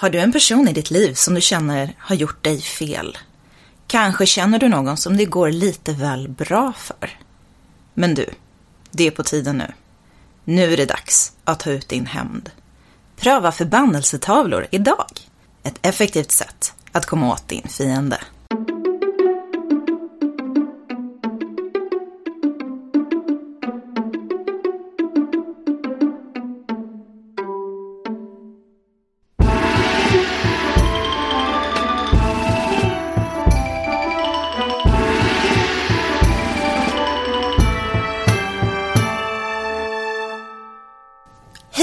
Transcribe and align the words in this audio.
Har 0.00 0.10
du 0.10 0.18
en 0.18 0.32
person 0.32 0.68
i 0.68 0.72
ditt 0.72 0.90
liv 0.90 1.14
som 1.14 1.34
du 1.34 1.40
känner 1.40 1.94
har 1.98 2.16
gjort 2.16 2.44
dig 2.44 2.60
fel? 2.60 3.18
Kanske 3.86 4.26
känner 4.26 4.58
du 4.58 4.68
någon 4.68 4.96
som 4.96 5.16
det 5.16 5.24
går 5.24 5.50
lite 5.50 5.92
väl 5.92 6.28
bra 6.28 6.72
för? 6.76 7.18
Men 7.94 8.14
du, 8.14 8.26
det 8.90 9.06
är 9.06 9.10
på 9.10 9.22
tiden 9.22 9.58
nu. 9.58 9.72
Nu 10.44 10.72
är 10.72 10.76
det 10.76 10.84
dags 10.84 11.32
att 11.44 11.60
ta 11.60 11.70
ut 11.70 11.88
din 11.88 12.06
hämnd. 12.06 12.50
Pröva 13.16 13.52
förbannelsetavlor 13.52 14.66
idag. 14.70 15.20
Ett 15.62 15.78
effektivt 15.82 16.30
sätt 16.30 16.74
att 16.92 17.06
komma 17.06 17.32
åt 17.32 17.48
din 17.48 17.68
fiende. 17.68 18.18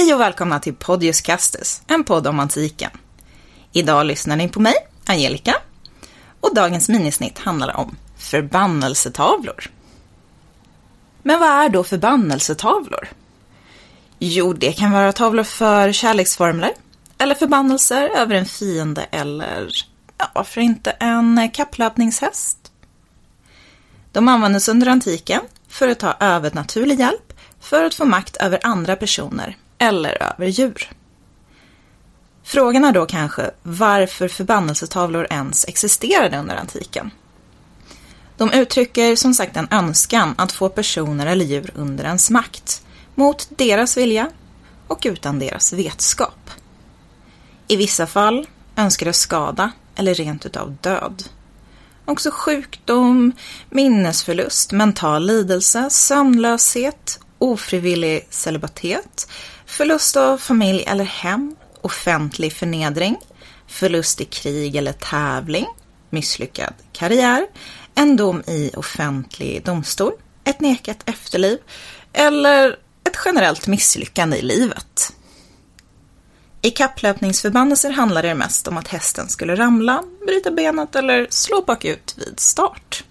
Hej 0.05 0.13
och 0.13 0.21
välkomna 0.21 0.59
till 0.59 0.75
Podius 0.75 1.21
Castus, 1.21 1.81
en 1.87 2.03
podd 2.03 2.27
om 2.27 2.39
antiken. 2.39 2.91
Idag 3.71 4.05
lyssnar 4.05 4.35
ni 4.35 4.49
på 4.49 4.59
mig, 4.59 4.73
Angelica, 5.05 5.55
och 6.41 6.55
dagens 6.55 6.89
minisnitt 6.89 7.39
handlar 7.39 7.77
om 7.77 7.95
förbannelsetavlor. 8.17 9.71
Men 11.23 11.39
vad 11.39 11.49
är 11.49 11.69
då 11.69 11.83
förbannelsetavlor? 11.83 13.07
Jo, 14.19 14.53
det 14.53 14.71
kan 14.73 14.91
vara 14.91 15.11
tavlor 15.11 15.43
för 15.43 15.91
kärleksformler, 15.91 16.71
eller 17.17 17.35
förbannelser 17.35 18.09
över 18.17 18.35
en 18.35 18.45
fiende 18.45 19.05
eller, 19.11 19.69
ja, 20.17 20.31
varför 20.35 20.61
inte 20.61 20.91
en 20.91 21.49
kapplöpningshäst? 21.53 22.71
De 24.11 24.27
användes 24.27 24.67
under 24.67 24.87
antiken 24.87 25.41
för 25.67 25.87
att 25.87 25.99
ta 25.99 26.15
övernaturlig 26.19 26.99
hjälp 26.99 27.33
för 27.59 27.83
att 27.83 27.95
få 27.95 28.05
makt 28.05 28.37
över 28.37 28.59
andra 28.63 28.95
personer 28.95 29.57
eller 29.77 30.23
över 30.23 30.47
djur. 30.47 30.89
Frågan 32.43 32.85
är 32.85 32.91
då 32.91 33.05
kanske 33.05 33.51
varför 33.63 34.27
förbannelsetavlor 34.27 35.27
ens 35.29 35.65
existerade 35.67 36.37
under 36.37 36.55
antiken. 36.55 37.11
De 38.37 38.51
uttrycker 38.51 39.15
som 39.15 39.33
sagt 39.33 39.57
en 39.57 39.67
önskan 39.71 40.35
att 40.37 40.51
få 40.51 40.69
personer 40.69 41.25
eller 41.25 41.45
djur 41.45 41.71
under 41.75 42.03
ens 42.03 42.29
makt, 42.29 42.85
mot 43.15 43.47
deras 43.49 43.97
vilja 43.97 44.29
och 44.87 45.03
utan 45.05 45.39
deras 45.39 45.73
vetskap. 45.73 46.49
I 47.67 47.75
vissa 47.75 48.07
fall 48.07 48.47
önskades 48.75 49.19
skada 49.19 49.71
eller 49.95 50.13
rent 50.13 50.45
utav 50.45 50.75
död. 50.81 51.23
Också 52.05 52.31
sjukdom, 52.33 53.31
minnesförlust, 53.69 54.71
mental 54.71 55.25
lidelse, 55.25 55.89
sömnlöshet, 55.89 57.19
ofrivillig 57.45 58.27
celibatet, 58.29 59.27
förlust 59.65 60.15
av 60.15 60.37
familj 60.37 60.83
eller 60.87 61.03
hem, 61.03 61.55
offentlig 61.81 62.53
förnedring, 62.53 63.17
förlust 63.67 64.21
i 64.21 64.25
krig 64.25 64.75
eller 64.75 64.93
tävling, 64.93 65.65
misslyckad 66.09 66.73
karriär, 66.93 67.47
en 67.95 68.17
dom 68.17 68.43
i 68.47 68.71
offentlig 68.75 69.65
domstol, 69.65 70.13
ett 70.43 70.61
nekat 70.61 71.09
efterliv 71.09 71.57
eller 72.13 72.69
ett 73.03 73.17
generellt 73.25 73.67
misslyckande 73.67 74.37
i 74.37 74.41
livet. 74.41 75.13
I 76.61 76.71
kapplöpningsförbannelser 76.71 77.91
handlade 77.91 78.27
det 78.27 78.35
mest 78.35 78.67
om 78.67 78.77
att 78.77 78.87
hästen 78.87 79.29
skulle 79.29 79.55
ramla, 79.55 80.03
bryta 80.27 80.51
benet 80.51 80.95
eller 80.95 81.27
slå 81.29 81.61
bakut 81.61 82.15
vid 82.17 82.39
start. 82.39 83.03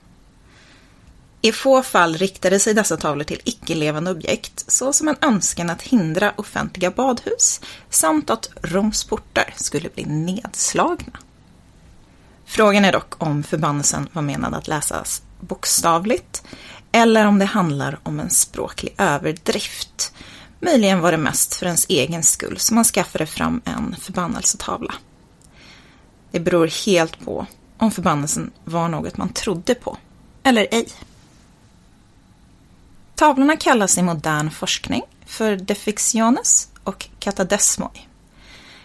I 1.44 1.52
få 1.52 1.82
fall 1.82 2.16
riktade 2.16 2.58
sig 2.58 2.74
dessa 2.74 2.96
tavlor 2.96 3.24
till 3.24 3.40
icke-levande 3.44 4.10
objekt, 4.10 4.64
såsom 4.66 5.08
en 5.08 5.16
önskan 5.20 5.70
att 5.70 5.82
hindra 5.82 6.32
offentliga 6.36 6.90
badhus 6.90 7.60
samt 7.90 8.30
att 8.30 8.50
Roms 8.62 9.04
portar 9.04 9.54
skulle 9.56 9.88
bli 9.88 10.04
nedslagna. 10.04 11.18
Frågan 12.44 12.84
är 12.84 12.92
dock 12.92 13.22
om 13.22 13.42
förbannelsen 13.42 14.08
var 14.12 14.22
menad 14.22 14.54
att 14.54 14.68
läsas 14.68 15.22
bokstavligt 15.40 16.44
eller 16.92 17.26
om 17.26 17.38
det 17.38 17.44
handlar 17.44 17.98
om 18.02 18.20
en 18.20 18.30
språklig 18.30 18.94
överdrift. 18.98 20.12
Möjligen 20.60 21.00
var 21.00 21.12
det 21.12 21.18
mest 21.18 21.54
för 21.54 21.66
ens 21.66 21.86
egen 21.88 22.22
skull 22.22 22.58
som 22.58 22.74
man 22.74 22.84
skaffade 22.84 23.26
fram 23.26 23.62
en 23.64 23.96
förbannelsetavla. 24.00 24.94
Det 26.30 26.40
beror 26.40 26.86
helt 26.86 27.24
på 27.24 27.46
om 27.78 27.90
förbannelsen 27.90 28.50
var 28.64 28.88
något 28.88 29.16
man 29.16 29.28
trodde 29.32 29.74
på 29.74 29.98
eller 30.42 30.66
ej. 30.70 30.88
Tavlorna 33.14 33.56
kallas 33.56 33.98
i 33.98 34.02
modern 34.02 34.50
forskning 34.50 35.02
för 35.26 35.56
Defixiones 35.56 36.68
och 36.84 37.08
katadesmoi. 37.18 38.08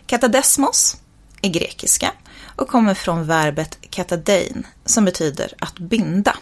Katadesmos 0.05 0.97
är 1.41 1.49
grekiska 1.49 2.11
och 2.55 2.67
kommer 2.67 2.93
från 2.93 3.27
verbet 3.27 3.77
katadein 3.89 4.67
som 4.85 5.05
betyder 5.05 5.53
att 5.59 5.79
binda. 5.79 6.37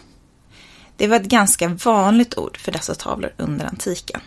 Det 0.96 1.06
var 1.06 1.16
ett 1.16 1.28
ganska 1.28 1.68
vanligt 1.68 2.38
ord 2.38 2.56
för 2.56 2.72
dessa 2.72 2.94
tavlor 2.94 3.32
under 3.36 3.66
antiken. 3.66 4.20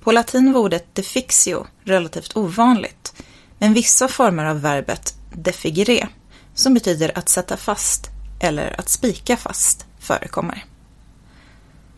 På 0.00 0.12
latin 0.12 0.52
var 0.52 0.60
ordet 0.60 0.94
defixio 0.94 1.66
relativt 1.84 2.36
ovanligt, 2.36 3.14
men 3.58 3.74
vissa 3.74 4.08
former 4.08 4.44
av 4.44 4.60
verbet 4.60 5.14
defigere, 5.32 6.08
som 6.54 6.74
betyder 6.74 7.18
att 7.18 7.28
sätta 7.28 7.56
fast 7.56 8.10
eller 8.40 8.80
att 8.80 8.88
spika 8.88 9.36
fast, 9.36 9.86
förekommer. 9.98 10.64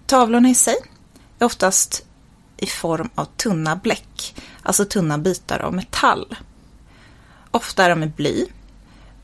Tavlorna 0.09 0.49
i 0.49 0.55
sig 0.55 0.77
är 1.39 1.45
oftast 1.45 2.05
i 2.57 2.67
form 2.67 3.09
av 3.15 3.25
tunna 3.25 3.77
bläck, 3.77 4.35
alltså 4.63 4.85
tunna 4.85 5.19
bitar 5.19 5.59
av 5.59 5.75
metall. 5.75 6.37
Ofta 7.51 7.85
är 7.85 7.91
de 7.91 8.03
i 8.03 8.07
bly, 8.07 8.47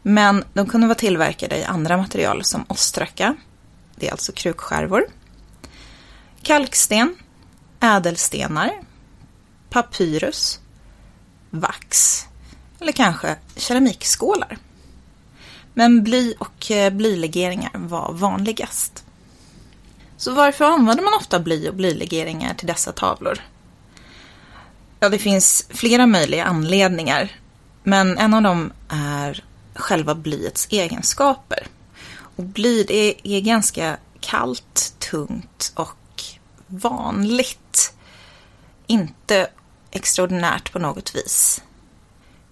men 0.02 0.44
de 0.52 0.66
kunde 0.66 0.86
vara 0.86 0.94
tillverkade 0.94 1.58
i 1.58 1.64
andra 1.64 1.96
material 1.96 2.44
som 2.44 2.64
ostraka, 2.68 3.36
det 3.96 4.06
är 4.08 4.10
alltså 4.10 4.32
krukskärvor, 4.32 5.06
kalksten, 6.42 7.16
ädelstenar, 7.80 8.72
papyrus, 9.70 10.60
vax 11.50 12.20
eller 12.80 12.92
kanske 12.92 13.36
keramikskålar. 13.56 14.58
Men 15.74 16.02
bly 16.02 16.34
och 16.38 16.70
eh, 16.70 16.92
blylegeringar 16.92 17.72
var 17.74 18.12
vanligast. 18.12 19.04
Så 20.24 20.32
varför 20.32 20.64
använder 20.64 21.04
man 21.04 21.14
ofta 21.14 21.40
bly 21.40 21.68
och 21.68 21.74
blylegeringar 21.74 22.54
till 22.54 22.66
dessa 22.66 22.92
tavlor? 22.92 23.38
Ja, 25.00 25.08
det 25.08 25.18
finns 25.18 25.66
flera 25.68 26.06
möjliga 26.06 26.44
anledningar, 26.44 27.32
men 27.82 28.18
en 28.18 28.34
av 28.34 28.42
dem 28.42 28.72
är 28.88 29.44
själva 29.74 30.14
blyets 30.14 30.68
egenskaper. 30.70 31.66
Och 32.36 32.44
bly 32.44 32.84
det 32.84 33.14
är 33.22 33.40
ganska 33.40 33.96
kallt, 34.20 34.94
tungt 34.98 35.72
och 35.74 36.22
vanligt. 36.66 37.94
Inte 38.86 39.46
extraordinärt 39.90 40.72
på 40.72 40.78
något 40.78 41.14
vis. 41.14 41.62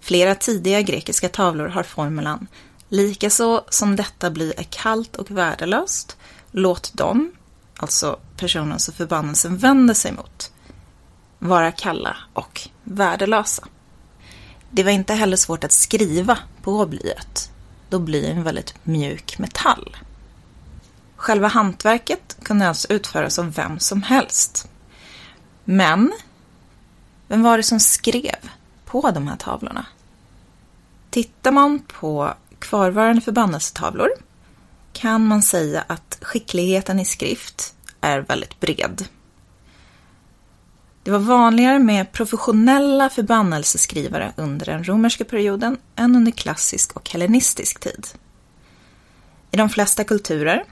Flera 0.01 0.35
tidiga 0.35 0.81
grekiska 0.81 1.29
tavlor 1.29 1.67
har 1.67 1.83
formulan 1.83 2.47
Likaså 2.89 3.63
som 3.69 3.95
detta 3.95 4.29
bly 4.29 4.53
är 4.57 4.67
kallt 4.69 5.15
och 5.15 5.31
värdelöst, 5.31 6.17
låt 6.51 6.93
dem, 6.93 7.31
alltså 7.83 8.19
personen 8.37 8.79
som 8.79 8.93
förbannelsen 8.93 9.57
vänder 9.57 9.93
sig 9.93 10.11
mot, 10.11 10.51
vara 11.39 11.71
kalla 11.71 12.17
och 12.33 12.69
värdelösa. 12.83 13.67
Det 14.69 14.83
var 14.83 14.91
inte 14.91 15.13
heller 15.13 15.37
svårt 15.37 15.63
att 15.63 15.71
skriva 15.71 16.37
på 16.61 16.85
blyet, 16.85 17.51
då 17.89 17.99
blir 17.99 18.29
en 18.29 18.43
väldigt 18.43 18.75
mjuk 18.83 19.39
metall. 19.39 19.97
Själva 21.15 21.47
hantverket 21.47 22.37
kunde 22.43 22.67
alltså 22.67 22.93
utföras 22.93 23.39
av 23.39 23.53
vem 23.53 23.79
som 23.79 24.01
helst. 24.01 24.69
Men, 25.63 26.13
vem 27.27 27.43
var 27.43 27.57
det 27.57 27.63
som 27.63 27.79
skrev 27.79 28.49
på 28.85 29.11
de 29.11 29.27
här 29.27 29.37
tavlorna? 29.37 29.85
Tittar 31.09 31.51
man 31.51 31.79
på 31.79 32.33
kvarvarande 32.59 33.21
förbannelsetavlor 33.21 34.09
kan 34.93 35.27
man 35.27 35.41
säga 35.41 35.83
att 35.87 36.17
skickligheten 36.21 36.99
i 36.99 37.05
skrift 37.05 37.75
är 38.03 38.19
väldigt 38.19 38.59
bred. 38.59 39.07
Det 41.03 41.11
var 41.11 41.19
vanligare 41.19 41.79
med 41.79 42.11
professionella 42.11 43.09
förbannelseskrivare 43.09 44.33
under 44.37 44.65
den 44.65 44.83
romerska 44.83 45.25
perioden 45.25 45.77
än 45.95 46.15
under 46.15 46.31
klassisk 46.31 46.95
och 46.95 47.09
hellenistisk 47.09 47.79
tid. 47.79 48.07
I 49.51 49.57
de 49.57 49.69
flesta 49.69 50.03
kulturer 50.03 50.63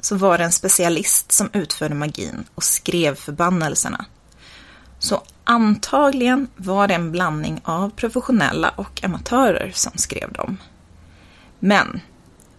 så 0.00 0.16
var 0.16 0.38
det 0.38 0.44
en 0.44 0.52
specialist 0.52 1.32
som 1.32 1.50
utförde 1.52 1.94
magin 1.94 2.44
och 2.54 2.64
skrev 2.64 3.14
förbannelserna. 3.14 4.04
Så 4.98 5.22
antagligen 5.44 6.48
var 6.56 6.88
det 6.88 6.94
en 6.94 7.12
blandning 7.12 7.60
av 7.64 7.90
professionella 7.90 8.68
och 8.76 9.04
amatörer 9.04 9.70
som 9.74 9.92
skrev 9.94 10.32
dem. 10.32 10.58
Men 11.58 12.00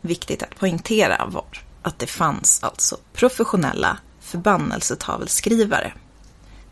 viktigt 0.01 0.43
att 0.43 0.55
poängtera 0.55 1.25
var 1.25 1.63
att 1.81 1.99
det 1.99 2.07
fanns 2.07 2.63
alltså 2.63 2.97
professionella 3.13 3.97
förbannelsetavelskrivare. 4.33 5.93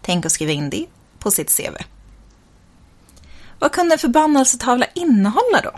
Tänk 0.02 0.26
att 0.26 0.32
skriva 0.32 0.52
in 0.52 0.70
det 0.70 0.86
på 1.20 1.32
sitt 1.32 1.58
CV. 1.58 1.76
Vad 3.60 3.72
kunde 3.72 3.96
en 3.96 4.00
förbannelsetavla 4.00 4.86
innehålla 4.96 5.62
då? 5.64 5.72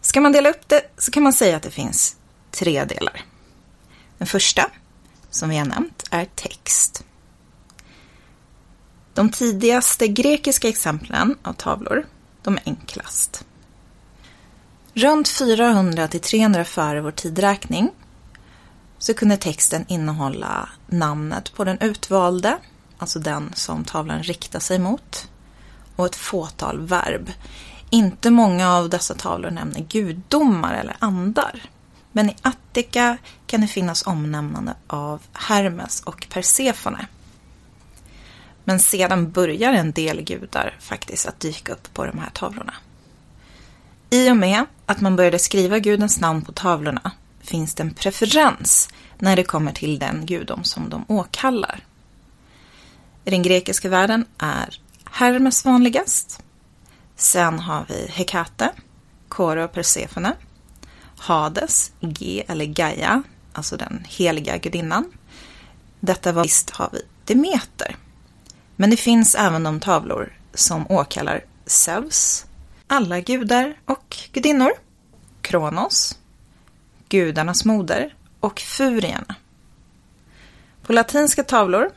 Ska 0.00 0.20
man 0.20 0.32
dela 0.32 0.48
upp 0.50 0.68
det 0.68 0.82
så 0.98 1.10
kan 1.10 1.22
man 1.22 1.32
säga 1.32 1.56
att 1.56 1.62
det 1.62 1.70
finns 1.70 2.16
tre 2.50 2.84
delar. 2.84 3.24
Den 4.18 4.26
första, 4.26 4.70
som 5.30 5.48
vi 5.48 5.56
har 5.56 5.64
nämnt, 5.64 6.04
är 6.10 6.24
text. 6.34 7.04
De 9.14 9.30
tidigaste 9.30 10.08
grekiska 10.08 10.68
exemplen 10.68 11.38
av 11.42 11.52
tavlor, 11.52 12.06
de 12.42 12.54
är 12.54 12.62
enklast. 12.66 13.44
Runt 14.94 15.28
400 15.28 16.08
till 16.08 16.20
300 16.20 16.64
före 16.64 17.00
vår 17.00 17.10
tidräkning 17.10 17.90
så 18.98 19.14
kunde 19.14 19.36
texten 19.36 19.84
innehålla 19.88 20.68
namnet 20.86 21.54
på 21.54 21.64
den 21.64 21.78
utvalde, 21.80 22.58
alltså 22.98 23.18
den 23.18 23.52
som 23.54 23.84
tavlan 23.84 24.22
riktar 24.22 24.60
sig 24.60 24.78
mot, 24.78 25.28
och 25.96 26.06
ett 26.06 26.16
fåtal 26.16 26.80
verb. 26.86 27.32
Inte 27.90 28.30
många 28.30 28.72
av 28.72 28.88
dessa 28.88 29.14
tavlor 29.14 29.50
nämner 29.50 29.80
gudomar 29.80 30.74
eller 30.74 30.96
andar. 30.98 31.62
Men 32.12 32.30
i 32.30 32.36
Attika 32.42 33.18
kan 33.46 33.60
det 33.60 33.66
finnas 33.66 34.06
omnämnande 34.06 34.74
av 34.86 35.22
Hermes 35.32 36.02
och 36.02 36.26
Persefone. 36.30 37.06
Men 38.64 38.80
sedan 38.80 39.30
börjar 39.30 39.72
en 39.72 39.92
del 39.92 40.22
gudar 40.22 40.76
faktiskt 40.80 41.26
att 41.26 41.40
dyka 41.40 41.72
upp 41.72 41.94
på 41.94 42.04
de 42.04 42.18
här 42.18 42.30
tavlorna. 42.30 42.74
I 44.10 44.30
och 44.30 44.36
med 44.36 44.64
att 44.86 45.00
man 45.00 45.16
började 45.16 45.38
skriva 45.38 45.78
gudens 45.78 46.20
namn 46.20 46.42
på 46.42 46.52
tavlorna 46.52 47.10
finns 47.46 47.74
det 47.74 47.82
en 47.82 47.94
preferens 47.94 48.88
när 49.18 49.36
det 49.36 49.44
kommer 49.44 49.72
till 49.72 49.98
den 49.98 50.26
gudom 50.26 50.64
som 50.64 50.90
de 50.90 51.04
åkallar. 51.08 51.84
I 53.24 53.30
den 53.30 53.42
grekiska 53.42 53.88
världen 53.88 54.26
är 54.38 54.80
Hermes 55.04 55.64
vanligast. 55.64 56.42
Sen 57.16 57.58
har 57.58 57.86
vi 57.88 58.06
Hekate, 58.10 58.70
Kore 59.28 59.64
och 59.64 59.72
Persefone. 59.72 60.32
Hades, 61.18 61.92
G 62.00 62.44
eller 62.48 62.64
Gaia, 62.64 63.22
alltså 63.52 63.76
den 63.76 64.04
heliga 64.08 64.56
gudinnan. 64.56 65.12
Detta 66.00 66.32
var 66.32 66.42
visst 66.42 66.70
har 66.70 66.90
vi 66.92 67.02
Demeter. 67.24 67.96
Men 68.76 68.90
det 68.90 68.96
finns 68.96 69.34
även 69.34 69.62
de 69.62 69.80
tavlor 69.80 70.38
som 70.54 70.90
åkallar 70.90 71.44
Zeus, 71.66 72.46
alla 72.86 73.20
gudar 73.20 73.76
och 73.84 74.16
gudinnor, 74.32 74.70
Kronos, 75.42 76.18
gudarnas 77.08 77.64
moder 77.64 78.14
och 78.40 78.60
furierna. 78.60 79.34
På 80.82 80.92
latinska 80.92 81.44
tavlor 81.44 81.90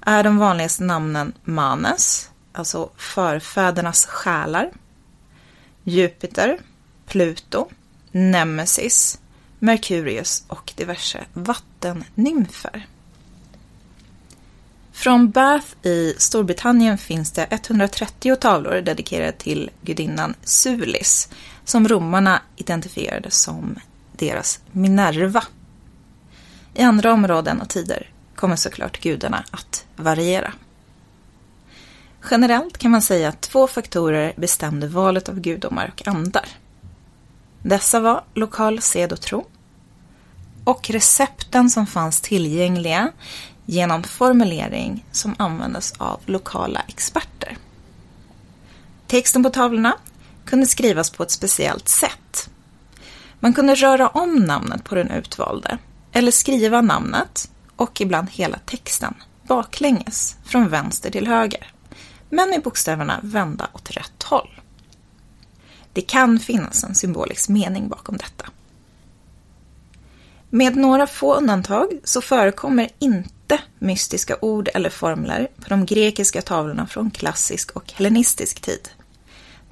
är 0.00 0.22
de 0.24 0.38
vanligaste 0.38 0.84
namnen 0.84 1.32
Manes, 1.44 2.30
alltså 2.52 2.90
förfädernas 2.96 4.06
själar, 4.06 4.70
Jupiter, 5.84 6.58
Pluto, 7.06 7.68
Nemesis, 8.12 9.20
Merkurius 9.58 10.44
och 10.48 10.72
diverse 10.76 11.24
vattennymfer. 11.32 12.86
Från 14.92 15.30
Bath 15.30 15.66
i 15.82 16.14
Storbritannien 16.18 16.98
finns 16.98 17.32
det 17.32 17.46
130 17.50 18.36
tavlor 18.36 18.80
dedikerade 18.80 19.32
till 19.32 19.70
gudinnan 19.82 20.34
Sulis, 20.42 21.28
som 21.64 21.88
romarna 21.88 22.42
identifierade 22.56 23.30
som 23.30 23.78
deras 24.16 24.60
Minerva. 24.72 25.44
I 26.74 26.82
andra 26.82 27.12
områden 27.12 27.60
och 27.60 27.68
tider 27.68 28.10
kommer 28.34 28.56
såklart 28.56 29.00
gudarna 29.00 29.44
att 29.50 29.86
variera. 29.96 30.52
Generellt 32.30 32.78
kan 32.78 32.90
man 32.90 33.02
säga 33.02 33.28
att 33.28 33.40
två 33.40 33.66
faktorer 33.66 34.32
bestämde 34.36 34.86
valet 34.86 35.28
av 35.28 35.40
gudomar 35.40 35.92
och 35.94 36.08
andar. 36.08 36.48
Dessa 37.62 38.00
var 38.00 38.24
lokal 38.34 38.80
sed 38.80 39.12
och 39.12 39.20
tro 39.20 39.46
och 40.64 40.90
recepten 40.90 41.70
som 41.70 41.86
fanns 41.86 42.20
tillgängliga 42.20 43.12
genom 43.66 44.02
formulering 44.02 45.04
som 45.12 45.34
användes 45.38 45.92
av 45.98 46.20
lokala 46.26 46.82
experter. 46.88 47.56
Texten 49.06 49.42
på 49.42 49.50
tavlorna 49.50 49.96
kunde 50.44 50.66
skrivas 50.66 51.10
på 51.10 51.22
ett 51.22 51.30
speciellt 51.30 51.88
sätt. 51.88 52.50
Man 53.44 53.54
kunde 53.54 53.74
röra 53.74 54.08
om 54.08 54.34
namnet 54.34 54.84
på 54.84 54.94
den 54.94 55.10
utvalde 55.10 55.78
eller 56.12 56.30
skriva 56.30 56.80
namnet 56.80 57.50
och 57.76 58.00
ibland 58.00 58.30
hela 58.30 58.58
texten 58.58 59.14
baklänges 59.42 60.36
från 60.44 60.68
vänster 60.68 61.10
till 61.10 61.26
höger, 61.26 61.72
men 62.30 62.50
med 62.50 62.62
bokstäverna 62.62 63.20
vända 63.22 63.68
åt 63.72 63.90
rätt 63.90 64.22
håll. 64.22 64.60
Det 65.92 66.00
kan 66.00 66.38
finnas 66.38 66.84
en 66.84 66.94
symbolisk 66.94 67.48
mening 67.48 67.88
bakom 67.88 68.16
detta. 68.16 68.46
Med 70.50 70.76
några 70.76 71.06
få 71.06 71.34
undantag 71.34 72.00
så 72.04 72.20
förekommer 72.20 72.88
inte 72.98 73.60
mystiska 73.78 74.36
ord 74.40 74.68
eller 74.74 74.90
formler 74.90 75.48
på 75.56 75.68
de 75.68 75.86
grekiska 75.86 76.42
tavlorna 76.42 76.86
från 76.86 77.10
klassisk 77.10 77.70
och 77.70 77.92
hellenistisk 77.92 78.60
tid. 78.60 78.88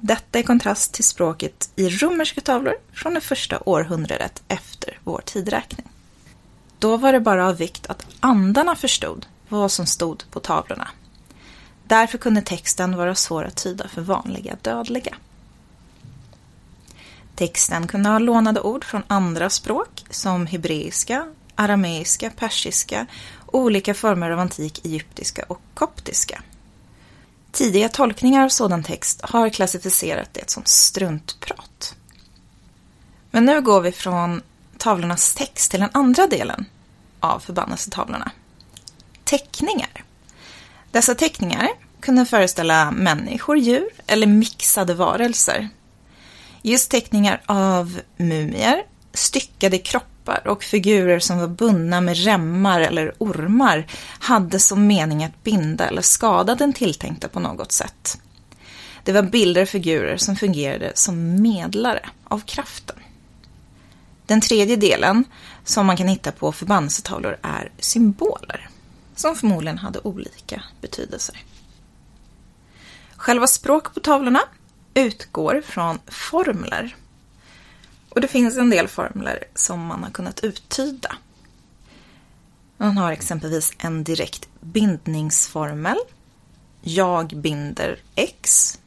Detta 0.05 0.39
i 0.39 0.43
kontrast 0.43 0.93
till 0.93 1.03
språket 1.03 1.69
i 1.75 1.89
romerska 1.89 2.41
tavlor 2.41 2.73
från 2.93 3.13
det 3.13 3.21
första 3.21 3.59
århundradet 3.65 4.43
efter 4.47 4.99
vår 5.03 5.21
tidräkning. 5.25 5.87
Då 6.79 6.97
var 6.97 7.13
det 7.13 7.19
bara 7.19 7.47
av 7.47 7.57
vikt 7.57 7.87
att 7.87 8.05
andarna 8.19 8.75
förstod 8.75 9.25
vad 9.49 9.71
som 9.71 9.85
stod 9.85 10.23
på 10.31 10.39
tavlorna. 10.39 10.87
Därför 11.83 12.17
kunde 12.17 12.41
texten 12.41 12.97
vara 12.97 13.15
svår 13.15 13.43
att 13.43 13.63
tyda 13.63 13.87
för 13.87 14.01
vanliga 14.01 14.55
dödliga. 14.61 15.15
Texten 17.35 17.87
kunde 17.87 18.09
ha 18.09 18.19
lånade 18.19 18.61
ord 18.61 18.83
från 18.83 19.03
andra 19.07 19.49
språk 19.49 20.05
som 20.09 20.45
hebreiska, 20.45 21.27
arameiska, 21.55 22.29
persiska 22.29 23.05
olika 23.45 23.93
former 23.93 24.31
av 24.31 24.39
antik 24.39 24.85
egyptiska 24.85 25.45
och 25.47 25.61
koptiska. 25.73 26.41
Tidiga 27.53 27.89
tolkningar 27.89 28.43
av 28.43 28.49
sådan 28.49 28.83
text 28.83 29.21
har 29.23 29.49
klassificerat 29.49 30.29
det 30.33 30.49
som 30.49 30.63
struntprat. 30.65 31.95
Men 33.31 33.45
nu 33.45 33.61
går 33.61 33.81
vi 33.81 33.91
från 33.91 34.41
tavlornas 34.77 35.33
text 35.33 35.71
till 35.71 35.79
den 35.79 35.89
andra 35.93 36.27
delen 36.27 36.65
av 37.19 37.39
förbannelsetavlorna. 37.39 38.31
Teckningar. 39.23 40.03
Dessa 40.91 41.15
teckningar 41.15 41.69
kunde 41.99 42.25
föreställa 42.25 42.91
människor, 42.91 43.57
djur 43.57 43.89
eller 44.07 44.27
mixade 44.27 44.93
varelser 44.93 45.69
Just 46.65 46.91
teckningar 46.91 47.41
av 47.45 47.99
mumier, 48.17 48.83
styckade 49.13 49.77
kroppar 49.77 50.12
och 50.45 50.63
figurer 50.63 51.19
som 51.19 51.39
var 51.39 51.47
bundna 51.47 52.01
med 52.01 52.17
remmar 52.17 52.81
eller 52.81 53.13
ormar 53.17 53.87
hade 54.19 54.59
som 54.59 54.87
mening 54.87 55.23
att 55.23 55.43
binda 55.43 55.87
eller 55.87 56.01
skada 56.01 56.55
den 56.55 56.73
tilltänkta 56.73 57.27
på 57.27 57.39
något 57.39 57.71
sätt. 57.71 58.19
Det 59.03 59.11
var 59.11 59.21
bilder 59.21 59.61
och 59.61 59.69
figurer 59.69 60.17
som 60.17 60.35
fungerade 60.35 60.91
som 60.95 61.41
medlare 61.41 62.09
av 62.23 62.39
kraften. 62.39 62.95
Den 64.25 64.41
tredje 64.41 64.75
delen 64.75 65.25
som 65.63 65.85
man 65.85 65.97
kan 65.97 66.07
hitta 66.07 66.31
på 66.31 66.51
förbannelsetavlor 66.51 67.37
är 67.41 67.71
symboler, 67.79 68.69
som 69.15 69.35
förmodligen 69.35 69.77
hade 69.77 69.99
olika 69.99 70.63
betydelser. 70.81 71.43
Själva 73.15 73.47
språket 73.47 73.93
på 73.93 73.99
tavlorna 73.99 74.41
utgår 74.93 75.61
från 75.65 75.99
formler. 76.07 76.95
Och 78.13 78.21
det 78.21 78.27
finns 78.27 78.57
en 78.57 78.69
del 78.69 78.87
formler 78.87 79.43
som 79.55 79.85
man 79.85 80.03
har 80.03 80.11
kunnat 80.11 80.39
uttyda. 80.39 81.15
Man 82.77 82.97
har 82.97 83.11
exempelvis 83.11 83.73
en 83.77 84.03
direkt 84.03 84.49
bindningsformel. 84.61 85.97
Jag 86.81 87.27
binder 87.27 87.99
X. 88.15 88.79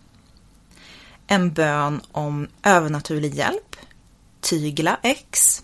En 1.27 1.53
bön 1.53 2.01
om 2.13 2.49
övernaturlig 2.63 3.35
hjälp. 3.35 3.77
Tygla 4.41 4.99
X. 5.03 5.63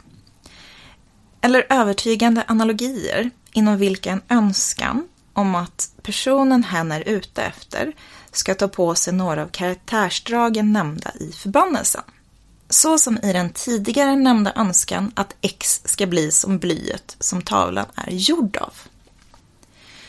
Eller 1.40 1.66
övertygande 1.69 2.45
analogier 2.47 3.31
inom 3.52 3.76
vilka 3.76 4.11
en 4.11 4.23
önskan 4.28 5.09
om 5.33 5.54
att 5.54 5.92
personen 6.02 6.64
hen 6.64 6.92
är 6.92 7.09
ute 7.09 7.42
efter 7.42 7.92
ska 8.33 8.54
ta 8.54 8.69
på 8.69 8.95
sig 8.95 9.12
några 9.12 9.42
av 9.42 9.49
karaktärsdragen 9.49 10.73
nämnda 10.73 11.12
i 11.21 11.33
förbannelsen. 11.33 12.02
Så 12.73 12.99
som 12.99 13.19
i 13.23 13.33
den 13.33 13.50
tidigare 13.50 14.17
nämnda 14.17 14.52
önskan 14.57 15.12
att 15.14 15.37
X 15.41 15.83
ska 15.85 16.07
bli 16.07 16.31
som 16.31 16.59
blyet 16.59 17.17
som 17.21 17.43
tavlan 17.43 17.87
är 17.95 18.11
gjord 18.11 18.57
av. 18.57 18.75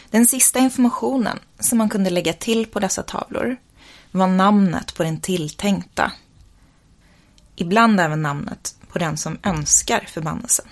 Den 0.09 0.27
sista 0.27 0.59
informationen 0.59 1.39
som 1.59 1.77
man 1.77 1.89
kunde 1.89 2.09
lägga 2.09 2.33
till 2.33 2.65
på 2.65 2.79
dessa 2.79 3.03
tavlor 3.03 3.57
var 4.11 4.27
namnet 4.27 4.93
på 4.95 5.03
den 5.03 5.19
tilltänkta. 5.21 6.11
Ibland 7.55 7.99
även 7.99 8.21
namnet 8.21 8.75
på 8.91 8.99
den 8.99 9.17
som 9.17 9.37
önskar 9.43 10.07
förbannelsen. 10.13 10.65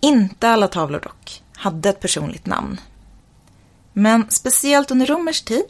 Inte 0.00 0.48
alla 0.48 0.68
tavlor 0.68 1.00
dock 1.00 1.42
hade 1.56 1.88
ett 1.88 2.00
personligt 2.00 2.46
namn. 2.46 2.80
Men 3.92 4.30
speciellt 4.30 4.90
under 4.90 5.06
romersk 5.06 5.44
tid 5.44 5.64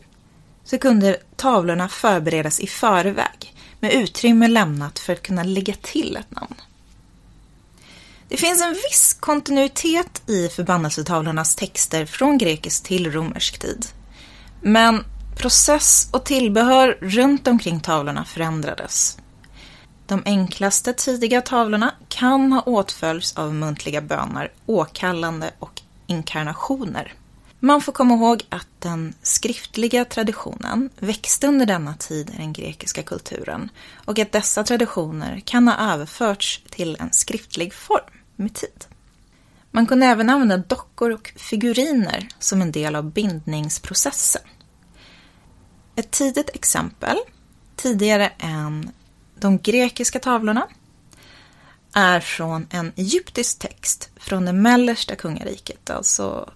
så 0.64 0.78
kunde 0.78 1.16
tavlorna 1.36 1.88
förberedas 1.88 2.60
i 2.60 2.66
förväg 2.66 3.51
med 3.82 3.92
utrymme 3.92 4.48
lämnat 4.48 4.98
för 4.98 5.12
att 5.12 5.22
kunna 5.22 5.42
lägga 5.42 5.74
till 5.74 6.16
ett 6.16 6.30
namn. 6.30 6.54
Det 8.28 8.36
finns 8.36 8.62
en 8.62 8.72
viss 8.72 9.16
kontinuitet 9.20 10.30
i 10.30 10.48
förbannelsetavlornas 10.48 11.54
texter 11.54 12.06
från 12.06 12.38
grekisk 12.38 12.84
till 12.84 13.12
romersk 13.12 13.58
tid. 13.58 13.86
Men 14.60 15.04
process 15.36 16.08
och 16.10 16.24
tillbehör 16.24 16.98
runt 17.00 17.48
omkring 17.48 17.80
tavlorna 17.80 18.24
förändrades. 18.24 19.18
De 20.06 20.22
enklaste 20.24 20.92
tidiga 20.92 21.40
tavlorna 21.40 21.94
kan 22.08 22.52
ha 22.52 22.62
åtföljts 22.62 23.36
av 23.36 23.54
muntliga 23.54 24.00
böner, 24.00 24.52
åkallande 24.66 25.50
och 25.58 25.80
inkarnationer. 26.06 27.14
Man 27.64 27.80
får 27.80 27.92
komma 27.92 28.14
ihåg 28.14 28.42
att 28.48 28.68
den 28.78 29.14
skriftliga 29.22 30.04
traditionen 30.04 30.90
växte 30.98 31.46
under 31.46 31.66
denna 31.66 31.94
tid 31.94 32.30
i 32.30 32.36
den 32.36 32.52
grekiska 32.52 33.02
kulturen 33.02 33.70
och 34.04 34.18
att 34.18 34.32
dessa 34.32 34.64
traditioner 34.64 35.40
kan 35.40 35.68
ha 35.68 35.92
överförts 35.92 36.62
till 36.70 36.96
en 37.00 37.12
skriftlig 37.12 37.74
form 37.74 38.20
med 38.36 38.54
tid. 38.54 38.84
Man 39.70 39.86
kunde 39.86 40.06
även 40.06 40.30
använda 40.30 40.56
dockor 40.56 41.10
och 41.10 41.32
figuriner 41.36 42.28
som 42.38 42.62
en 42.62 42.72
del 42.72 42.96
av 42.96 43.10
bindningsprocessen. 43.10 44.42
Ett 45.96 46.10
tidigt 46.10 46.50
exempel, 46.54 47.16
tidigare 47.76 48.32
än 48.38 48.90
de 49.34 49.58
grekiska 49.58 50.18
tavlorna, 50.18 50.68
är 51.92 52.20
från 52.20 52.66
en 52.70 52.92
egyptisk 52.96 53.58
text 53.58 54.10
från 54.16 54.44
det 54.44 54.52
mellersta 54.52 55.16
kungariket, 55.16 55.90
alltså 55.90 56.52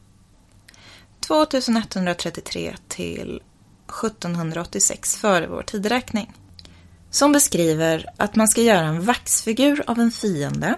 2133 1.27 2.77
till 2.89 3.43
1786 4.03 5.17
före 5.17 5.47
vår 5.47 5.63
tideräkning. 5.63 6.33
Som 7.11 7.33
beskriver 7.33 8.07
att 8.17 8.37
man 8.37 8.49
ska 8.49 8.63
göra 8.63 8.87
en 8.87 9.05
vaxfigur 9.05 9.83
av 9.87 9.99
en 9.99 10.11
fiende 10.11 10.75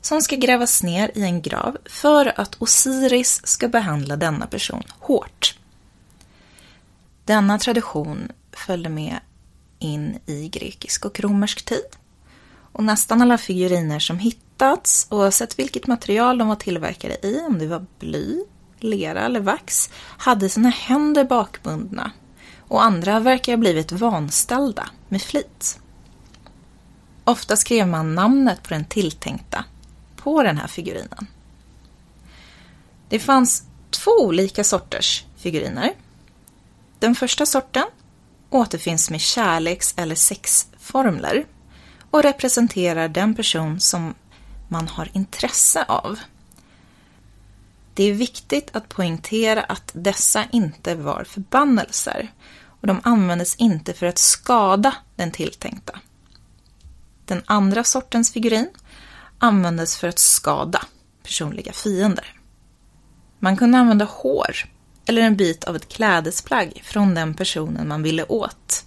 som 0.00 0.22
ska 0.22 0.36
grävas 0.36 0.82
ner 0.82 1.10
i 1.14 1.22
en 1.22 1.42
grav 1.42 1.76
för 1.84 2.40
att 2.40 2.62
Osiris 2.62 3.46
ska 3.46 3.68
behandla 3.68 4.16
denna 4.16 4.46
person 4.46 4.82
hårt. 4.98 5.58
Denna 7.24 7.58
tradition 7.58 8.32
följde 8.52 8.88
med 8.88 9.20
in 9.78 10.18
i 10.26 10.48
grekisk 10.48 11.04
och 11.04 11.20
romersk 11.20 11.64
tid. 11.64 11.96
Och 12.72 12.84
nästan 12.84 13.22
alla 13.22 13.38
figuriner 13.38 13.98
som 13.98 14.18
hittats, 14.18 15.06
oavsett 15.10 15.58
vilket 15.58 15.86
material 15.86 16.38
de 16.38 16.48
var 16.48 16.56
tillverkade 16.56 17.26
i, 17.26 17.40
om 17.40 17.58
det 17.58 17.66
var 17.66 17.86
bly, 17.98 18.44
lera 18.82 19.20
eller 19.20 19.40
vax, 19.40 19.90
hade 20.18 20.48
sina 20.48 20.68
händer 20.68 21.24
bakbundna 21.24 22.12
och 22.58 22.82
andra 22.82 23.20
verkar 23.20 23.52
ha 23.52 23.56
blivit 23.56 23.92
vanställda 23.92 24.88
med 25.08 25.22
flit. 25.22 25.80
Ofta 27.24 27.56
skrev 27.56 27.88
man 27.88 28.14
namnet 28.14 28.62
på 28.62 28.74
den 28.74 28.84
tilltänkta 28.84 29.64
på 30.16 30.42
den 30.42 30.58
här 30.58 30.66
figurinen. 30.66 31.26
Det 33.08 33.18
fanns 33.18 33.64
två 33.90 34.10
olika 34.10 34.64
sorters 34.64 35.24
figuriner. 35.36 35.92
Den 36.98 37.14
första 37.14 37.46
sorten 37.46 37.84
återfinns 38.50 39.10
med 39.10 39.20
kärleks 39.20 39.94
eller 39.96 40.14
sexformler 40.14 41.44
och 42.10 42.22
representerar 42.22 43.08
den 43.08 43.34
person 43.34 43.80
som 43.80 44.14
man 44.68 44.88
har 44.88 45.08
intresse 45.12 45.84
av. 45.88 46.18
Det 47.94 48.04
är 48.04 48.14
viktigt 48.14 48.76
att 48.76 48.88
poängtera 48.88 49.62
att 49.62 49.90
dessa 49.94 50.44
inte 50.52 50.94
var 50.94 51.24
förbannelser 51.24 52.32
och 52.80 52.86
de 52.86 53.00
användes 53.04 53.56
inte 53.56 53.92
för 53.92 54.06
att 54.06 54.18
skada 54.18 54.94
den 55.16 55.30
tilltänkta. 55.30 55.98
Den 57.24 57.42
andra 57.46 57.84
sortens 57.84 58.32
figurin 58.32 58.68
användes 59.38 59.96
för 59.96 60.08
att 60.08 60.18
skada 60.18 60.82
personliga 61.22 61.72
fiender. 61.72 62.40
Man 63.38 63.56
kunde 63.56 63.78
använda 63.78 64.04
hår 64.04 64.56
eller 65.06 65.22
en 65.22 65.36
bit 65.36 65.64
av 65.64 65.76
ett 65.76 65.88
klädesplagg 65.88 66.80
från 66.84 67.14
den 67.14 67.34
personen 67.34 67.88
man 67.88 68.02
ville 68.02 68.24
åt. 68.24 68.84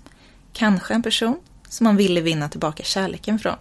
Kanske 0.54 0.94
en 0.94 1.04
person 1.04 1.40
som 1.70 1.84
man 1.84 1.98
ville 1.98 2.22
vinna 2.22 2.50
tillbaka 2.50 2.84
kärleken 2.84 3.40
från. 3.40 3.58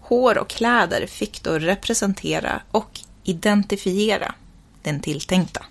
Hår 0.00 0.38
och 0.38 0.48
kläder 0.48 1.06
fick 1.06 1.42
då 1.42 1.58
representera 1.58 2.62
och 2.70 3.00
identifiera 3.24 4.34
den 4.82 5.00
tilltänkta. 5.00 5.64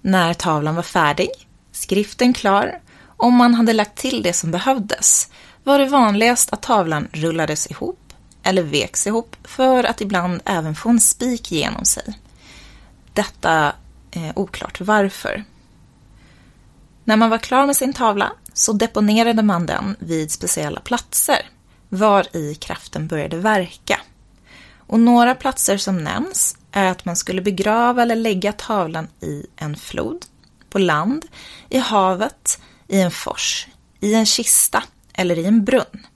När 0.00 0.34
tavlan 0.34 0.74
var 0.74 0.82
färdig, 0.82 1.28
skriften 1.72 2.32
klar 2.34 2.80
och 3.16 3.32
man 3.32 3.54
hade 3.54 3.72
lagt 3.72 3.98
till 3.98 4.22
det 4.22 4.32
som 4.32 4.50
behövdes 4.50 5.30
var 5.64 5.78
det 5.78 5.88
vanligast 5.88 6.52
att 6.52 6.62
tavlan 6.62 7.08
rullades 7.12 7.70
ihop 7.70 8.12
eller 8.42 8.62
veks 8.62 9.06
ihop 9.06 9.36
för 9.44 9.84
att 9.84 10.00
ibland 10.00 10.40
även 10.44 10.74
få 10.74 10.88
en 10.88 11.00
spik 11.00 11.52
genom 11.52 11.84
sig. 11.84 12.18
Detta 13.12 13.72
är 14.10 14.38
oklart 14.38 14.80
varför. 14.80 15.44
När 17.04 17.16
man 17.16 17.30
var 17.30 17.38
klar 17.38 17.66
med 17.66 17.76
sin 17.76 17.92
tavla 17.92 18.32
så 18.52 18.72
deponerade 18.72 19.42
man 19.42 19.66
den 19.66 19.96
vid 19.98 20.30
speciella 20.30 20.80
platser 20.80 21.46
var 21.88 22.36
i 22.36 22.54
kraften 22.54 23.06
började 23.06 23.36
verka. 23.36 24.00
Och 24.86 25.00
några 25.00 25.34
platser 25.34 25.76
som 25.76 26.04
nämns 26.04 26.56
är 26.72 26.84
att 26.84 27.04
man 27.04 27.16
skulle 27.16 27.42
begrava 27.42 28.02
eller 28.02 28.16
lägga 28.16 28.52
tavlan 28.52 29.08
i 29.20 29.46
en 29.56 29.76
flod, 29.76 30.26
på 30.70 30.78
land, 30.78 31.26
i 31.68 31.78
havet, 31.78 32.60
i 32.88 33.00
en 33.00 33.10
fors, 33.10 33.66
i 34.00 34.14
en 34.14 34.26
kista 34.26 34.82
eller 35.14 35.38
i 35.38 35.44
en 35.44 35.64
brunn. 35.64 36.06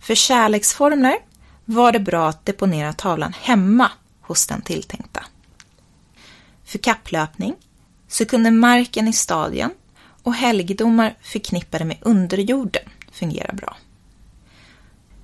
För 0.00 0.14
kärleksformler 0.14 1.16
var 1.64 1.92
det 1.92 2.00
bra 2.00 2.28
att 2.28 2.46
deponera 2.46 2.92
tavlan 2.92 3.34
hemma 3.40 3.90
hos 4.20 4.46
den 4.46 4.62
tilltänkta. 4.62 5.24
För 6.64 6.78
kapplöpning 6.78 7.54
så 8.08 8.24
kunde 8.24 8.50
marken 8.50 9.08
i 9.08 9.12
stadien 9.12 9.70
och 10.22 10.34
helgedomar 10.34 11.14
förknippade 11.22 11.84
med 11.84 11.98
underjorden 12.00 12.82
fungera 13.12 13.52
bra. 13.52 13.76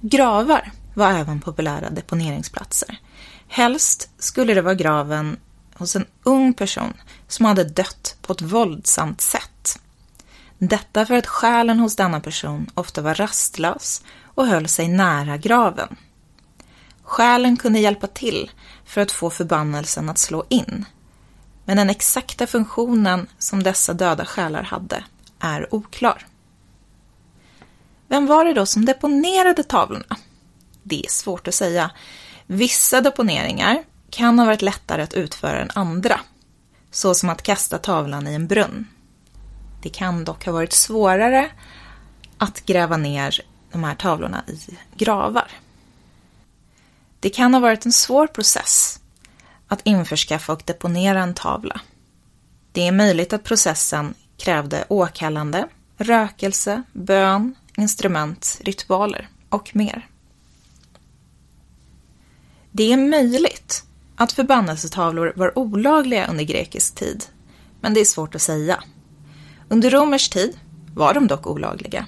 Gravar 0.00 0.72
var 1.00 1.10
även 1.10 1.40
populära 1.40 1.90
deponeringsplatser. 1.90 3.00
Helst 3.48 4.10
skulle 4.18 4.54
det 4.54 4.62
vara 4.62 4.74
graven 4.74 5.36
hos 5.74 5.96
en 5.96 6.06
ung 6.22 6.54
person 6.54 6.92
som 7.28 7.46
hade 7.46 7.64
dött 7.64 8.16
på 8.22 8.32
ett 8.32 8.42
våldsamt 8.42 9.20
sätt. 9.20 9.80
Detta 10.58 11.06
för 11.06 11.14
att 11.14 11.26
själen 11.26 11.78
hos 11.78 11.96
denna 11.96 12.20
person 12.20 12.70
ofta 12.74 13.02
var 13.02 13.14
rastlös 13.14 14.02
och 14.24 14.46
höll 14.46 14.68
sig 14.68 14.88
nära 14.88 15.36
graven. 15.36 15.96
Själen 17.02 17.56
kunde 17.56 17.78
hjälpa 17.78 18.06
till 18.06 18.50
för 18.84 19.00
att 19.00 19.12
få 19.12 19.30
förbannelsen 19.30 20.08
att 20.08 20.18
slå 20.18 20.44
in. 20.48 20.84
Men 21.64 21.76
den 21.76 21.90
exakta 21.90 22.46
funktionen 22.46 23.26
som 23.38 23.62
dessa 23.62 23.94
döda 23.94 24.24
själar 24.24 24.62
hade 24.62 25.04
är 25.38 25.74
oklar. 25.74 26.26
Vem 28.08 28.26
var 28.26 28.44
det 28.44 28.52
då 28.52 28.66
som 28.66 28.84
deponerade 28.84 29.62
tavlorna? 29.62 30.16
Det 30.82 31.06
är 31.06 31.10
svårt 31.10 31.48
att 31.48 31.54
säga. 31.54 31.90
Vissa 32.46 33.00
deponeringar 33.00 33.82
kan 34.10 34.38
ha 34.38 34.46
varit 34.46 34.62
lättare 34.62 35.02
att 35.02 35.14
utföra 35.14 35.60
än 35.60 35.70
andra, 35.74 36.20
så 36.90 37.14
som 37.14 37.30
att 37.30 37.42
kasta 37.42 37.78
tavlan 37.78 38.26
i 38.26 38.34
en 38.34 38.46
brunn. 38.46 38.86
Det 39.82 39.88
kan 39.88 40.24
dock 40.24 40.46
ha 40.46 40.52
varit 40.52 40.72
svårare 40.72 41.50
att 42.38 42.66
gräva 42.66 42.96
ner 42.96 43.40
de 43.72 43.84
här 43.84 43.94
tavlorna 43.94 44.44
i 44.48 44.78
gravar. 44.96 45.50
Det 47.20 47.30
kan 47.30 47.54
ha 47.54 47.60
varit 47.60 47.86
en 47.86 47.92
svår 47.92 48.26
process 48.26 49.00
att 49.68 49.80
införskaffa 49.84 50.52
och 50.52 50.62
deponera 50.64 51.22
en 51.22 51.34
tavla. 51.34 51.80
Det 52.72 52.86
är 52.86 52.92
möjligt 52.92 53.32
att 53.32 53.44
processen 53.44 54.14
krävde 54.36 54.84
åkallande, 54.88 55.68
rökelse, 55.96 56.82
bön, 56.92 57.54
instrument, 57.76 58.60
ritualer 58.64 59.28
och 59.48 59.76
mer. 59.76 60.09
Det 62.72 62.92
är 62.92 62.96
möjligt 62.96 63.84
att 64.16 64.32
förbannelsetavlor 64.32 65.32
var 65.36 65.58
olagliga 65.58 66.26
under 66.26 66.44
grekisk 66.44 66.94
tid, 66.94 67.24
men 67.80 67.94
det 67.94 68.00
är 68.00 68.04
svårt 68.04 68.34
att 68.34 68.42
säga. 68.42 68.82
Under 69.68 69.90
romersk 69.90 70.32
tid 70.32 70.58
var 70.94 71.14
de 71.14 71.26
dock 71.26 71.46
olagliga. 71.46 72.06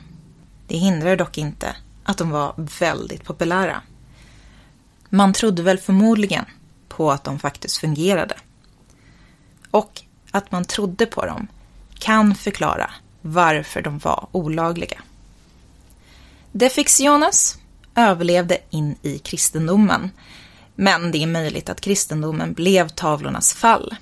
Det 0.67 0.77
hindrar 0.77 1.17
dock 1.17 1.39
inte 1.39 1.77
att 2.05 2.19
de 2.19 2.31
var 2.31 2.55
väldigt 2.81 3.25
populära. 3.25 3.83
Man 5.09 5.33
trodde 5.33 5.63
väl 5.63 5.79
förmodligen 5.79 6.45
på 6.89 7.13
att 7.13 7.25
de 7.25 7.39
faktiskt 7.39 7.77
fungerade. 7.77 8.35
och 9.71 10.03
att 10.31 10.53
man 10.53 10.65
trodde 10.65 11.07
på 11.07 11.27
dem 11.27 11.47
kan 11.99 12.35
förklara 12.35 12.91
varför 13.21 13.83
de 13.83 13.99
var 13.99 14.27
olagliga. 14.33 15.03
Defixiones 16.53 17.59
överlevde 17.95 18.59
in 18.71 18.97
i 19.03 19.19
kristendomen, 19.19 20.11
men 20.75 21.11
det 21.11 21.23
är 21.23 21.27
möjligt 21.27 21.69
att 21.69 21.81
kristendomen 21.81 22.53
blev 22.53 22.89
tavlornas 22.89 23.55
fall. 23.55 23.95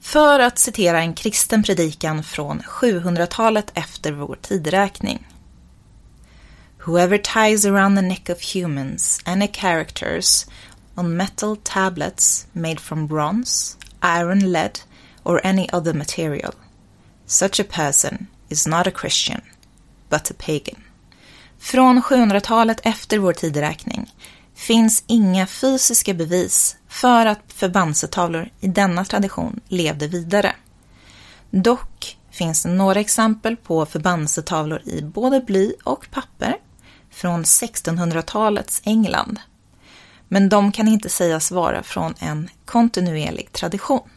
För 0.00 0.40
att 0.40 0.58
citera 0.58 1.00
en 1.00 1.14
kristen 1.14 1.62
predikan 1.62 2.22
från 2.22 2.60
700-talet 2.60 3.72
efter 3.74 4.12
vår 4.12 4.38
tideräkning. 4.42 5.26
Whoever 6.86 7.18
ties 7.18 7.64
around 7.64 7.96
the 7.96 8.02
neck 8.02 8.28
of 8.28 8.54
humans 8.54 9.20
any 9.24 9.48
characters 9.52 10.46
on 10.94 11.16
metal 11.16 11.56
tablets 11.56 12.46
made 12.52 12.80
from 12.80 13.06
bronze, 13.06 13.76
iron, 14.00 14.52
lead 14.52 14.80
or 15.22 15.40
any 15.44 15.68
other 15.72 15.94
material. 15.94 16.52
Such 17.26 17.60
a 17.60 17.64
person 17.64 18.26
is 18.48 18.66
not 18.66 18.86
a 18.86 18.90
Christian, 18.90 19.40
but 20.08 20.30
a 20.30 20.34
pagan. 20.38 20.80
Från 21.58 22.02
700-talet 22.02 22.80
efter 22.82 23.18
vår 23.18 23.32
tideräkning 23.32 24.12
finns 24.54 25.04
inga 25.06 25.46
fysiska 25.46 26.14
bevis 26.14 26.76
för 26.88 27.26
att 27.26 27.40
förbannelsetavlor 27.48 28.50
i 28.60 28.68
denna 28.68 29.04
tradition 29.04 29.60
levde 29.68 30.06
vidare. 30.06 30.52
Dock 31.50 32.18
finns 32.30 32.62
det 32.62 32.68
några 32.68 33.00
exempel 33.00 33.56
på 33.56 33.86
förbannelsetavlor 33.86 34.82
i 34.84 35.02
både 35.02 35.40
bly 35.40 35.74
och 35.84 36.06
papper 36.10 36.56
från 37.10 37.44
1600-talets 37.44 38.82
England. 38.84 39.40
Men 40.28 40.48
de 40.48 40.72
kan 40.72 40.88
inte 40.88 41.08
sägas 41.08 41.50
vara 41.50 41.82
från 41.82 42.14
en 42.18 42.48
kontinuerlig 42.64 43.52
tradition. 43.52 44.08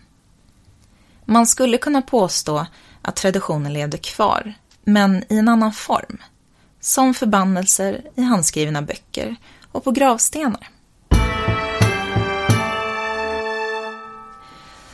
Man 1.26 1.48
skulle 1.48 1.78
kunna 1.78 2.02
påstå 2.02 2.66
att 3.02 3.16
traditionen 3.16 3.74
levde 3.74 3.98
kvar, 3.98 4.54
men 4.84 5.24
i 5.30 5.38
en 5.38 5.48
annan 5.48 5.74
form. 5.74 6.18
Som 6.80 7.14
förbannelser 7.14 8.02
i 8.16 8.22
handskrivna 8.22 8.82
böcker 8.82 9.36
och 9.72 9.84
på 9.84 9.92
gravstenar. 9.92 10.70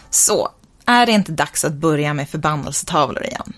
Så, 0.09 0.49
är 0.85 1.05
det 1.05 1.11
inte 1.11 1.31
dags 1.31 1.65
att 1.65 1.73
börja 1.73 2.13
med 2.13 2.29
förbannelsetavlor 2.29 3.23
igen? 3.23 3.53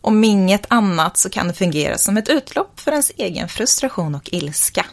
Om 0.00 0.24
inget 0.24 0.66
annat 0.68 1.16
så 1.16 1.30
kan 1.30 1.48
det 1.48 1.54
fungera 1.54 1.98
som 1.98 2.16
ett 2.16 2.28
utlopp 2.28 2.80
för 2.80 2.90
ens 2.90 3.12
egen 3.16 3.48
frustration 3.48 4.14
och 4.14 4.28
ilska. 4.32 4.86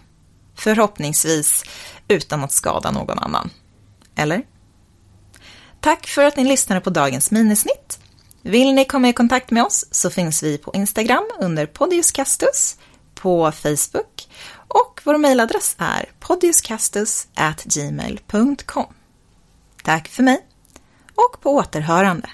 Förhoppningsvis 0.56 1.64
utan 2.08 2.44
att 2.44 2.52
skada 2.52 2.92
någon 2.92 3.20
annan. 3.20 3.50
Eller? 4.16 4.44
Tack 5.80 6.08
för 6.08 6.24
att 6.24 6.38
ni 6.38 6.44
lyssnade 6.44 6.82
på 6.82 6.90
dagens 6.90 7.32
minisnitt. 7.32 8.00
Vill 8.42 8.74
ni 8.74 8.86
komma 8.86 9.10
i 9.10 9.14
kontakt 9.14 9.52
med 9.52 9.64
oss 9.64 9.86
så 9.92 10.10
finns 10.10 10.44
vi 10.44 10.58
på 10.58 10.72
Instagram 10.74 11.24
under 11.40 11.66
Podius 11.66 12.12
Castus, 12.12 12.78
på 13.16 13.52
Facebook 13.52 14.21
och 14.74 15.02
vår 15.04 15.18
mejladress 15.18 15.76
är 15.78 16.12
podiuscastus@gmail.com. 16.20 18.94
Tack 19.84 20.08
för 20.08 20.24
mig 20.24 20.46
och 21.16 21.42
på 21.42 21.56
återhörande. 21.56 22.30